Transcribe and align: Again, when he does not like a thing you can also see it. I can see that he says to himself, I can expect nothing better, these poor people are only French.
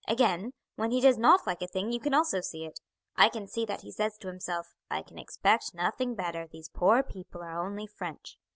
Again, 0.07 0.53
when 0.77 0.89
he 0.89 0.99
does 0.99 1.19
not 1.19 1.45
like 1.45 1.61
a 1.61 1.67
thing 1.67 1.91
you 1.91 1.99
can 1.99 2.11
also 2.15 2.41
see 2.41 2.65
it. 2.65 2.79
I 3.15 3.29
can 3.29 3.45
see 3.47 3.65
that 3.67 3.81
he 3.81 3.91
says 3.91 4.17
to 4.17 4.29
himself, 4.29 4.73
I 4.89 5.03
can 5.03 5.19
expect 5.19 5.75
nothing 5.75 6.15
better, 6.15 6.47
these 6.47 6.69
poor 6.69 7.03
people 7.03 7.43
are 7.43 7.63
only 7.63 7.85
French. 7.85 8.39